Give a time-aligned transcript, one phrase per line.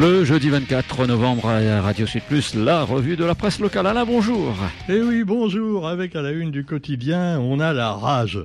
[0.00, 3.86] Le jeudi 24 novembre à Radio Sud Plus, la revue de la presse locale.
[3.86, 4.56] Alain, bonjour.
[4.88, 5.86] Eh oui, bonjour.
[5.86, 8.38] Avec à la une du quotidien, on a la rage.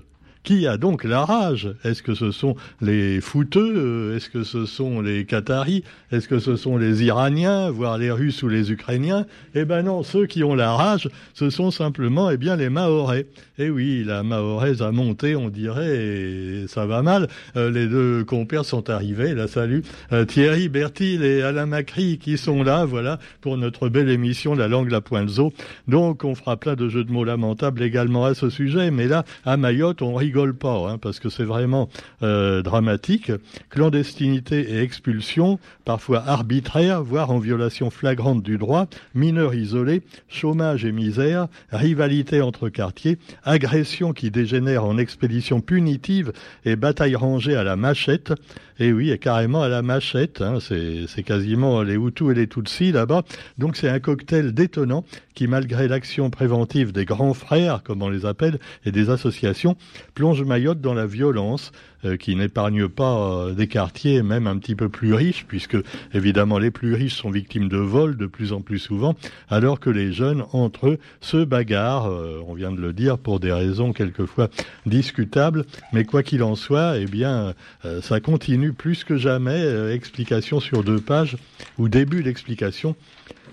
[0.46, 1.74] Qui a donc la rage?
[1.84, 4.16] Est-ce que ce sont les fouteux?
[4.16, 5.84] Est-ce que ce sont les Qataris?
[6.12, 9.26] Est-ce que ce sont les Iraniens, voire les Russes ou les Ukrainiens?
[9.56, 13.26] Eh ben non, ceux qui ont la rage, ce sont simplement eh bien les Mahorais.
[13.58, 17.28] Eh oui, la Mahoraise a monté, on dirait, et ça va mal.
[17.56, 19.82] Euh, les deux compères sont arrivés, la salut.
[20.14, 24.68] Euh, Thierry Bertil et Alain Macri qui sont là, voilà, pour notre belle émission La
[24.68, 25.54] langue, la pointe zoo.
[25.88, 29.26] Donc on fera plein de jeux de mots lamentables également à ce sujet, mais là,
[29.44, 31.90] à Mayotte, on rigole pas, hein, parce que c'est vraiment
[32.22, 33.32] euh, dramatique.
[33.70, 40.92] Clandestinité et expulsion, parfois arbitraire, voire en violation flagrante du droit, mineurs isolés, chômage et
[40.92, 46.34] misère, rivalité entre quartiers, agression qui dégénère en expédition punitive
[46.66, 48.34] et bataille rangée à la machette.
[48.78, 50.42] Et oui, et carrément à la machette.
[50.42, 53.24] Hein, c'est quasiment les Hutus et les Tutsis là-bas.
[53.58, 58.26] Donc c'est un cocktail détonnant qui, malgré l'action préventive des grands frères, comme on les
[58.26, 59.78] appelle, et des associations,
[60.14, 61.72] plonge Mayotte dans la violence,
[62.18, 65.78] qui n'épargne pas euh, des quartiers même un petit peu plus riches, puisque
[66.14, 69.16] évidemment les plus riches sont victimes de vols de plus en plus souvent,
[69.50, 73.40] alors que les jeunes entre eux se bagarrent, euh, on vient de le dire, pour
[73.40, 74.50] des raisons quelquefois
[74.86, 77.54] discutables, mais quoi qu'il en soit, eh bien,
[78.02, 79.94] ça continue plus que jamais.
[79.94, 81.38] explication sur deux pages
[81.78, 82.96] ou début d'explication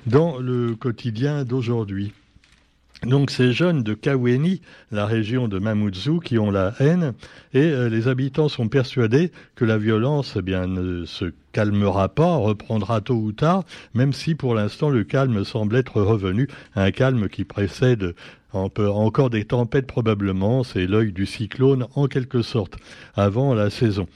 [0.07, 2.13] dans le quotidien d'aujourd'hui.
[3.07, 4.61] Donc ces jeunes de Kaweni,
[4.93, 7.15] la région de Mamoudzou, qui ont la haine,
[7.53, 12.37] et euh, les habitants sont persuadés que la violence eh bien, ne se calmera pas,
[12.37, 17.29] reprendra tôt ou tard, même si pour l'instant le calme semble être revenu, un calme
[17.29, 18.15] qui précède
[18.53, 22.77] encore des tempêtes probablement, c'est l'œil du cyclone en quelque sorte,
[23.15, 24.07] avant la saison.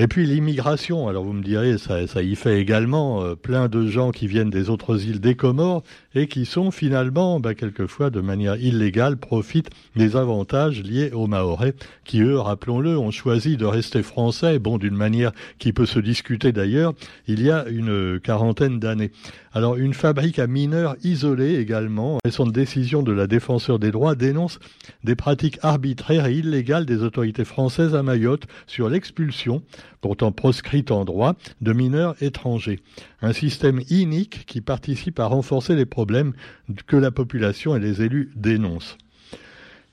[0.00, 4.12] Et puis l'immigration, alors vous me direz, ça, y fait également euh, plein de gens
[4.12, 5.82] qui viennent des autres îles des Comores
[6.18, 11.74] et qui sont finalement, bah, quelquefois de manière illégale, profitent des avantages liés aux Mahorais,
[12.04, 16.50] qui eux, rappelons-le, ont choisi de rester français, bon, d'une manière qui peut se discuter
[16.50, 16.94] d'ailleurs,
[17.28, 19.12] il y a une quarantaine d'années.
[19.52, 24.58] Alors une fabrique à mineurs isolée également, récente décision de la défenseur des droits dénonce
[25.04, 29.62] des pratiques arbitraires et illégales des autorités françaises à Mayotte sur l'expulsion
[30.00, 32.80] pourtant proscrite en droit, de mineurs étrangers.
[33.20, 36.32] Un système inique qui participe à renforcer les problèmes
[36.86, 38.96] que la population et les élus dénoncent.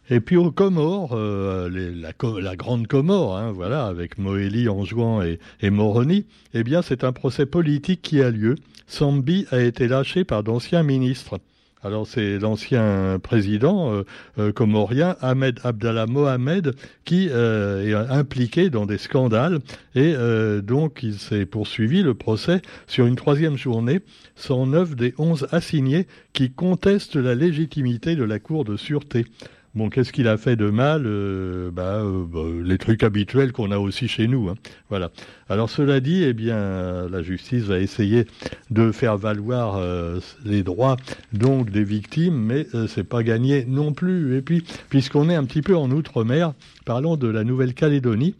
[0.10, 5.72] Et puis aux Comores, euh, la, grande Comore, hein, voilà, avec Moélie, Anjouan et, et
[5.72, 8.56] Moroni, eh bien c'est un procès politique qui a lieu.
[8.86, 11.40] Sambi a été lâché par d'anciens ministres.
[11.86, 14.04] Alors c'est l'ancien président euh,
[14.40, 16.74] euh, comorien Ahmed Abdallah Mohamed
[17.04, 19.60] qui euh, est impliqué dans des scandales
[19.94, 20.16] et
[20.64, 24.02] donc il s'est poursuivi le procès sur une troisième journée.
[24.36, 29.26] 109 des 11 assignés qui contestent la légitimité de la Cour de sûreté.
[29.76, 33.72] Bon, qu'est-ce qu'il a fait de mal euh, bah, euh, bah, Les trucs habituels qu'on
[33.72, 34.48] a aussi chez nous.
[34.48, 34.56] Hein.
[34.88, 35.12] Voilà.
[35.50, 38.26] Alors cela dit, eh bien, la justice va essayer
[38.70, 40.96] de faire valoir euh, les droits
[41.34, 44.38] donc des victimes, mais c'est pas gagné non plus.
[44.38, 46.54] Et puis, puisqu'on est un petit peu en outre-mer,
[46.86, 48.36] parlons de la Nouvelle-Calédonie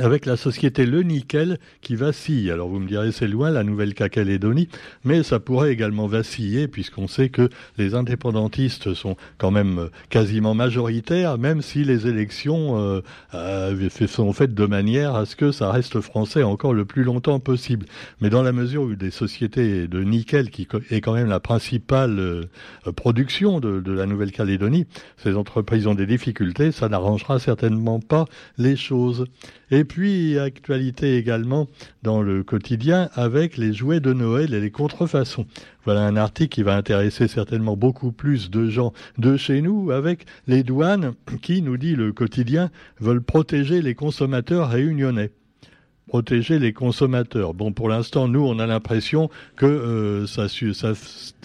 [0.00, 2.50] avec la société Le Nickel qui vacille.
[2.50, 4.68] Alors vous me direz c'est loin la Nouvelle-Calédonie,
[5.04, 11.38] mais ça pourrait également vaciller puisqu'on sait que les indépendantistes sont quand même quasiment majoritaires,
[11.38, 13.00] même si les élections euh,
[13.34, 17.38] euh, sont faites de manière à ce que ça reste français encore le plus longtemps
[17.38, 17.86] possible.
[18.20, 22.18] Mais dans la mesure où des sociétés de nickel, qui est quand même la principale
[22.18, 22.44] euh,
[22.96, 28.24] production de la Nouvelle-Calédonie, ces entreprises ont des difficultés, ça n'arrangera certainement pas
[28.58, 29.26] les choses.
[29.74, 31.66] Et puis, actualité également
[32.04, 35.46] dans le quotidien avec les jouets de Noël et les contrefaçons.
[35.84, 40.26] Voilà un article qui va intéresser certainement beaucoup plus de gens de chez nous avec
[40.46, 45.32] les douanes qui, nous dit le quotidien, veulent protéger les consommateurs réunionnais
[46.08, 47.54] protéger les consommateurs.
[47.54, 50.26] Bon, pour l'instant, nous, on a l'impression que euh,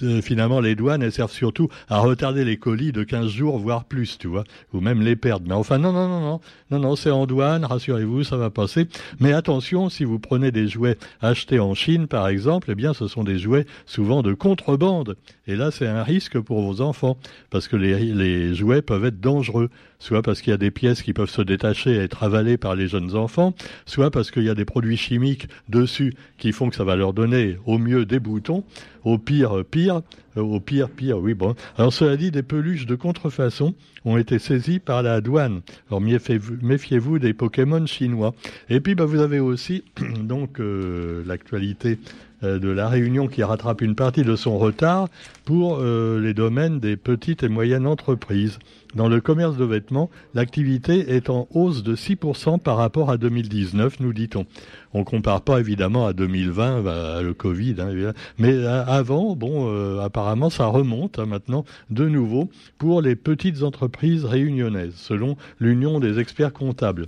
[0.04, 3.86] euh, finalement, les douanes, elles servent surtout à retarder les colis de 15 jours, voire
[3.86, 5.46] plus, tu vois, ou même les perdre.
[5.48, 6.42] Mais enfin, non, non, non, non,
[6.72, 8.88] non, non, c'est en douane, rassurez-vous, ça va passer.
[9.20, 13.08] Mais attention, si vous prenez des jouets achetés en Chine, par exemple, eh bien, ce
[13.08, 15.16] sont des jouets souvent de contrebande.
[15.48, 17.18] Et là, c'est un risque pour vos enfants,
[17.50, 19.70] parce que les, les jouets peuvent être dangereux,
[20.00, 22.76] soit parce qu'il y a des pièces qui peuvent se détacher et être avalées par
[22.76, 23.54] les jeunes enfants,
[23.86, 27.14] soit parce qu'il y a des produits chimiques dessus qui font que ça va leur
[27.14, 28.64] donner au mieux des boutons,
[29.04, 30.02] au pire pire,
[30.38, 31.56] euh, au pire pire, oui bon.
[31.78, 33.74] Alors cela dit, des peluches de contrefaçon
[34.06, 35.62] ont été saisies par la douane.
[35.90, 38.34] Alors méfiez-vous des Pokémon chinois.
[38.70, 39.84] Et puis bah, vous avez aussi
[40.22, 41.98] donc euh, l'actualité
[42.42, 45.08] de la Réunion qui rattrape une partie de son retard
[45.46, 48.60] pour les domaines des petites et moyennes entreprises.
[48.96, 54.00] Dans le commerce de vêtements, l'activité est en hausse de 6% par rapport à 2019,
[54.00, 54.48] nous dit-on.
[54.96, 60.00] On compare pas évidemment à 2020, bah, le Covid, hein, mais euh, avant, bon, euh,
[60.00, 62.50] apparemment, ça remonte hein, maintenant de nouveau
[62.80, 67.08] pour les petites entreprises réunionnaises, selon l'Union des experts comptables.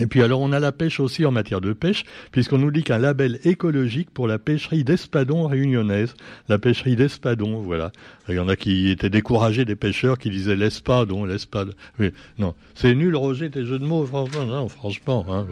[0.00, 2.82] Et puis alors on a la pêche aussi en matière de pêche, puisqu'on nous dit
[2.82, 6.14] qu'un label écologique pour la pêcherie d'Espadon réunionnaise,
[6.48, 7.92] la pêcherie d'Espadon, voilà.
[8.28, 11.74] Il y en a qui étaient découragés des pêcheurs qui disaient l'espadon, l'espade.
[11.98, 15.26] Oui, non, c'est nul Roger tes jeux de mots, franchement, non, franchement.
[15.28, 15.46] Hein,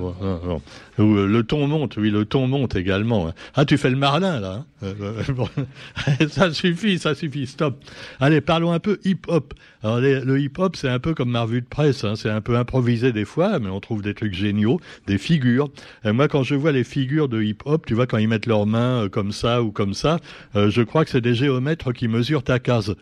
[1.01, 3.29] euh, le ton monte, oui, le ton monte également.
[3.29, 3.35] Hein.
[3.55, 4.53] Ah, tu fais le marlin là.
[4.53, 4.67] Hein.
[4.85, 7.83] Euh, euh, ça suffit, ça suffit, stop.
[8.21, 9.53] Allez, parlons un peu hip-hop.
[9.83, 13.13] Alors le hip-hop, c'est un peu comme ma revue de presse, c'est un peu improvisé
[13.13, 15.69] des fois, mais on trouve des trucs géniaux, des figures.
[16.05, 18.67] Et moi, quand je vois les figures de hip-hop, tu vois, quand ils mettent leurs
[18.67, 20.19] mains euh, comme ça ou comme ça,
[20.57, 22.95] euh, je crois que c'est des géomètres qui mesurent ta case.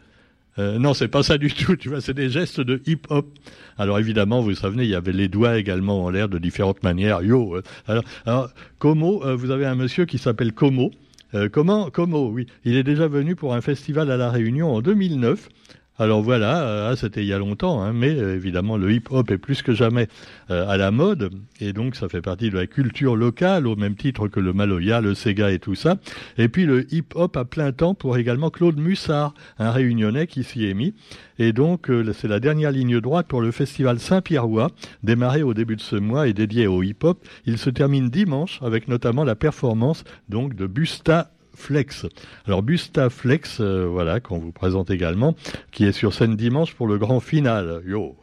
[0.58, 3.26] Euh, non, c'est pas ça du tout, tu vois, c'est des gestes de hip-hop.
[3.76, 7.22] Alors évidemment, vous savez, il y avait les doigts également en l'air de différentes manières.
[7.22, 7.60] Yo.
[7.86, 10.90] Alors Como, vous avez un monsieur qui s'appelle Como.
[11.52, 12.46] comment Como, oui.
[12.64, 15.48] Il est déjà venu pour un festival à La Réunion en 2009.
[16.00, 19.38] Alors voilà, euh, c'était il y a longtemps, hein, mais euh, évidemment le hip-hop est
[19.38, 20.06] plus que jamais
[20.48, 21.30] euh, à la mode,
[21.60, 25.00] et donc ça fait partie de la culture locale, au même titre que le maloya,
[25.00, 25.96] le sega et tout ça.
[26.36, 30.66] Et puis le hip-hop à plein temps pour également Claude Mussard, un réunionnais qui s'y
[30.66, 30.94] est mis.
[31.40, 34.70] Et donc c'est la dernière ligne droite pour le festival Saint-Pierrois,
[35.02, 37.18] démarré au début de ce mois et dédié au hip-hop.
[37.44, 42.06] Il se termine dimanche avec notamment la performance donc de Busta Flex.
[42.46, 45.34] Alors Busta Flex, euh, voilà, qu'on vous présente également,
[45.72, 47.82] qui est sur scène dimanche pour le grand final.
[47.86, 48.16] Yo.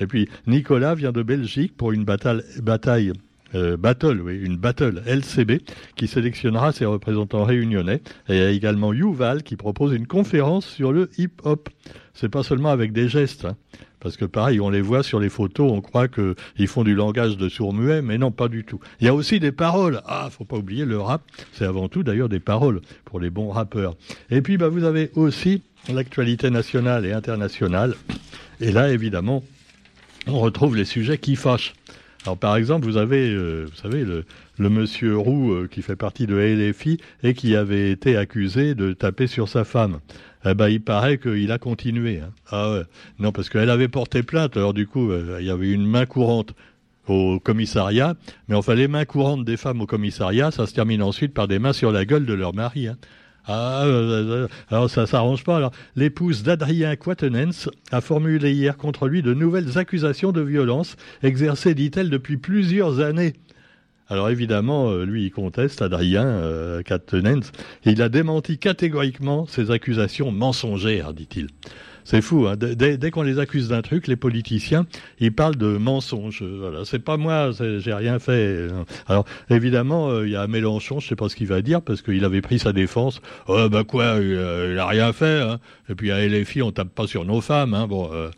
[0.00, 3.12] Et puis Nicolas vient de Belgique pour une bataille, bataille
[3.54, 5.62] euh, battle, oui, une battle LCB
[5.96, 8.02] qui sélectionnera ses représentants réunionnais.
[8.28, 11.68] Et il y a également Yuval qui propose une conférence sur le hip-hop.
[12.14, 13.44] C'est pas seulement avec des gestes.
[13.44, 13.56] Hein.
[14.00, 17.36] Parce que pareil, on les voit sur les photos, on croit qu'ils font du langage
[17.36, 18.78] de sourd-muet, mais non, pas du tout.
[19.00, 20.02] Il y a aussi des paroles.
[20.06, 21.22] Ah, faut pas oublier, le rap,
[21.52, 23.96] c'est avant tout d'ailleurs des paroles pour les bons rappeurs.
[24.30, 25.62] Et puis, bah, vous avez aussi
[25.92, 27.94] l'actualité nationale et internationale.
[28.60, 29.42] Et là, évidemment,
[30.26, 31.74] on retrouve les sujets qui fâchent.
[32.24, 34.24] Alors, par exemple, vous avez, euh, vous savez, le,
[34.58, 39.26] monsieur Roux euh, qui fait partie de LFI et qui avait été accusé de taper
[39.26, 40.00] sur sa femme
[40.44, 42.20] eh ben, il paraît qu'il a continué.
[42.20, 42.30] Hein.
[42.50, 42.82] Ah ouais.
[43.18, 44.56] Non, parce qu'elle avait porté plainte.
[44.56, 46.54] Alors du coup, euh, il y avait une main courante
[47.08, 48.14] au commissariat.
[48.48, 51.58] Mais enfin, les mains courantes des femmes au commissariat, ça se termine ensuite par des
[51.58, 52.88] mains sur la gueule de leur mari.
[52.88, 52.96] Hein.
[53.50, 55.70] Ah, euh, euh, alors ça s'arrange pas.
[55.96, 62.10] L'épouse d'Adrien Quatennens a formulé hier contre lui de nouvelles accusations de violence exercées, dit-elle,
[62.10, 63.32] depuis plusieurs années.
[64.10, 66.82] Alors évidemment, euh, lui, il conteste, Adrien euh,
[67.84, 71.48] il a démenti catégoriquement ces accusations mensongères, dit-il.
[72.10, 72.54] C'est fou, hein.
[72.56, 74.86] dès, qu'on les accuse d'un truc, les politiciens,
[75.20, 76.42] ils parlent de mensonges.
[76.42, 78.66] Voilà, c'est pas moi, j'ai rien fait.
[79.08, 82.00] Alors évidemment, euh, il y a Mélenchon, je sais pas ce qu'il va dire parce
[82.00, 83.20] qu'il avait pris sa défense.
[83.46, 85.42] Oh bah quoi, il, a rien fait.
[85.42, 85.58] Hein.
[85.90, 87.74] Et puis à LFI, on tape pas sur nos femmes.
[87.74, 87.86] Hein.
[87.86, 88.30] Bon, euh,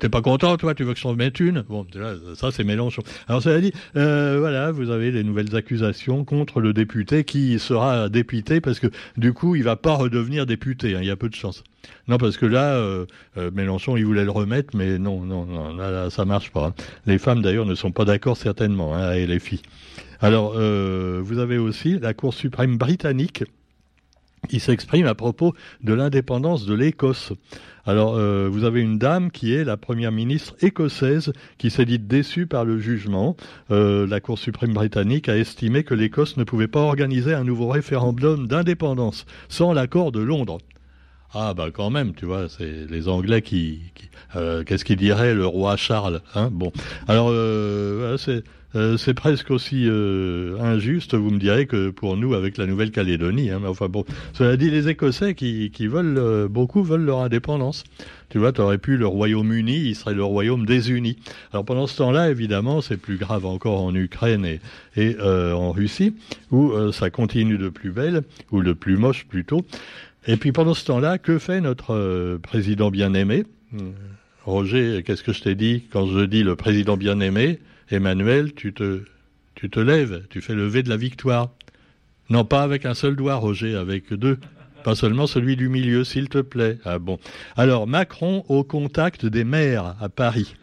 [0.00, 1.86] T'es pas content, toi Tu veux que je t'en mette une Bon,
[2.34, 3.02] ça c'est Mélenchon.
[3.28, 8.08] Alors ça dit, euh, voilà, vous avez les nouvelles accusations contre le député qui sera
[8.08, 10.94] député parce que du coup, il va pas redevenir député.
[10.94, 11.64] Hein, il y a peu de chance.
[12.08, 15.76] Non, parce que là, euh, euh, Mélenchon, il voulait le remettre, mais non, non, non,
[15.76, 16.66] là, ça marche pas.
[16.66, 16.74] Hein.
[17.06, 19.62] Les femmes, d'ailleurs, ne sont pas d'accord certainement, hein, et les filles.
[20.20, 23.44] Alors, vous avez aussi la Cour suprême britannique
[24.46, 27.32] qui s'exprime à propos de l'indépendance de l'Écosse.
[27.84, 32.08] Alors, euh, vous avez une dame qui est la première ministre écossaise qui s'est dite
[32.08, 33.36] déçue par le jugement.
[33.70, 37.68] Euh, la Cour suprême britannique a estimé que l'Écosse ne pouvait pas organiser un nouveau
[37.68, 40.58] référendum d'indépendance sans l'accord de Londres.
[41.38, 43.80] Ah bah quand même, tu vois, c'est les Anglais qui,
[44.36, 46.72] euh, qu'est-ce qu'il dirait le roi Charles, hein Bon,
[47.08, 47.30] alors
[48.18, 48.42] c'est
[48.76, 53.50] euh, c'est presque aussi euh, injuste, vous me direz, que pour nous avec la Nouvelle-Calédonie.
[53.50, 57.20] Hein, mais enfin bon, cela dit, les Écossais qui, qui veulent, euh, beaucoup veulent leur
[57.20, 57.84] indépendance.
[58.28, 61.16] Tu vois, tu aurais pu le Royaume-Uni, il serait le Royaume des Unis.
[61.52, 64.60] Alors pendant ce temps-là, évidemment, c'est plus grave encore en Ukraine et,
[64.96, 66.14] et en Russie,
[66.50, 69.64] où ça continue de plus belle, ou de plus moche plutôt.
[70.26, 73.44] Et puis pendant ce temps-là, que fait notre président bien-aimé?
[74.44, 75.84] Roger, qu'est-ce que je t'ai dit?
[75.90, 77.58] Quand je dis le président bien-aimé
[77.90, 79.02] Emmanuel, tu te,
[79.54, 81.50] tu te lèves, tu fais lever de la victoire.
[82.30, 84.38] Non pas avec un seul doigt, Roger, avec deux.
[84.82, 86.78] Pas seulement celui du milieu, s'il te plaît.
[86.84, 87.18] Ah bon.
[87.56, 90.54] Alors, Macron au contact des maires à Paris.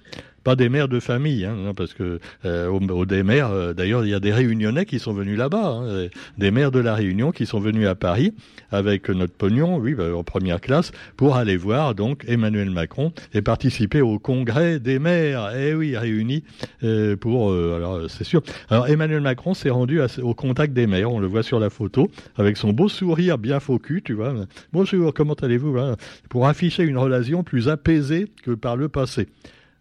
[0.43, 4.13] Pas des mères de famille, hein, parce que euh, des mères, euh, d'ailleurs, il y
[4.13, 6.07] a des Réunionnais qui sont venus là-bas, hein,
[6.37, 8.33] des mères de la Réunion qui sont venus à Paris
[8.71, 13.41] avec notre pognon, oui, bah, en première classe, pour aller voir donc Emmanuel Macron et
[13.41, 15.51] participer au congrès des maires.
[15.55, 16.43] Eh oui, réunis
[16.83, 18.41] euh, pour, alors c'est sûr.
[18.69, 22.09] Alors Emmanuel Macron s'est rendu au contact des maires, on le voit sur la photo,
[22.37, 24.33] avec son beau sourire bien faux tu vois.
[24.71, 25.95] Bonjour, comment allez-vous hein,
[26.29, 29.27] Pour afficher une relation plus apaisée que par le passé.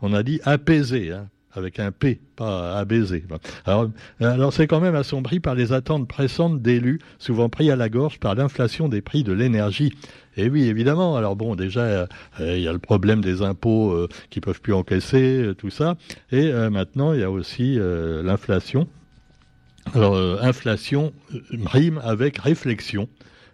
[0.03, 3.25] On a dit apaisée, hein, avec un P, pas abaisé.
[3.65, 8.19] Alors, c'est quand même assombri par les attentes pressantes d'élus, souvent pris à la gorge
[8.19, 9.93] par l'inflation des prix de l'énergie.
[10.37, 11.17] Et oui, évidemment.
[11.17, 12.07] Alors bon, déjà, euh,
[12.41, 15.97] il y a le problème des impôts euh, qui peuvent plus encaisser, euh, tout ça.
[16.31, 18.89] Et maintenant, il y a aussi l'inflation.
[19.95, 21.13] Alors, inflation
[21.65, 23.09] rime avec réflexion.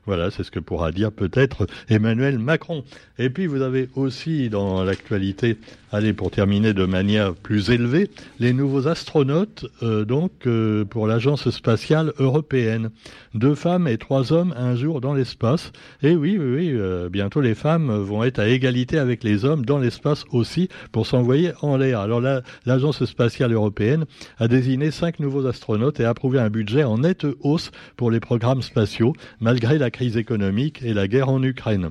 [0.08, 2.82] Voilà, c'est ce que pourra dire peut-être Emmanuel Macron.
[3.18, 5.58] Et puis vous avez aussi dans l'actualité,
[5.92, 11.50] allez pour terminer de manière plus élevée, les nouveaux astronautes euh, donc euh, pour l'agence
[11.50, 12.90] spatiale européenne.
[13.34, 15.72] Deux femmes et trois hommes un jour dans l'espace.
[16.02, 19.64] Et oui, oui, oui euh, bientôt les femmes vont être à égalité avec les hommes
[19.64, 22.00] dans l'espace aussi pour s'envoyer en l'air.
[22.00, 24.04] Alors l'agence spatiale européenne
[24.38, 28.20] a désigné cinq nouveaux astronautes et a approuvé un budget en nette hausse pour les
[28.20, 31.90] programmes spatiaux malgré la crise économique et la guerre en Ukraine.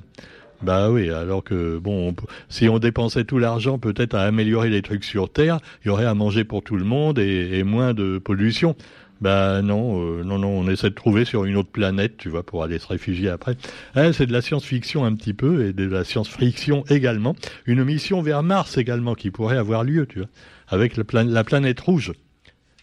[0.61, 2.15] Bah oui, alors que bon,
[2.49, 6.05] si on dépensait tout l'argent peut-être à améliorer les trucs sur Terre, il y aurait
[6.05, 8.75] à manger pour tout le monde et, moins de pollution.
[9.21, 12.43] Bah non, euh, non, non, on essaie de trouver sur une autre planète, tu vois,
[12.43, 13.55] pour aller se réfugier après.
[13.95, 17.35] Eh, c'est de la science-fiction un petit peu et de la science-friction également.
[17.65, 20.27] Une mission vers Mars également qui pourrait avoir lieu, tu vois,
[20.69, 22.13] avec la planète rouge.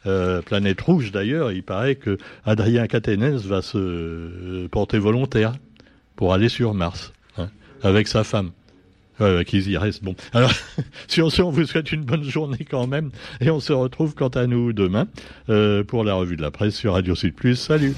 [0.07, 5.55] Euh, planète rouge d'ailleurs, il paraît que Adrien Catenens va se euh, porter volontaire
[6.15, 7.24] pour aller sur Mars hein,
[7.85, 8.51] avec sa femme.
[9.21, 10.03] Euh, qu'ils y restent.
[10.03, 10.53] Bon, alors
[11.07, 13.11] sur ce, on vous souhaite une bonne journée quand même,
[13.41, 15.07] et on se retrouve quant à nous demain
[15.51, 17.55] euh, pour la revue de la presse sur Radio Sud Plus.
[17.55, 17.95] Salut.